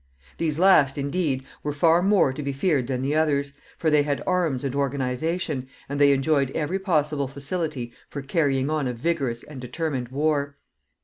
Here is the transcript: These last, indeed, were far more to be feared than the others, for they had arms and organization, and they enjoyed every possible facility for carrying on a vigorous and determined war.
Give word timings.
These 0.39 0.57
last, 0.57 0.97
indeed, 0.97 1.43
were 1.61 1.71
far 1.73 2.01
more 2.01 2.33
to 2.33 2.41
be 2.41 2.51
feared 2.53 2.87
than 2.87 3.03
the 3.03 3.13
others, 3.13 3.53
for 3.77 3.91
they 3.91 4.01
had 4.01 4.23
arms 4.25 4.63
and 4.63 4.73
organization, 4.73 5.67
and 5.87 6.01
they 6.01 6.11
enjoyed 6.11 6.49
every 6.55 6.79
possible 6.79 7.27
facility 7.27 7.93
for 8.09 8.23
carrying 8.23 8.67
on 8.71 8.87
a 8.87 8.93
vigorous 8.93 9.43
and 9.43 9.61
determined 9.61 10.07
war. 10.09 10.57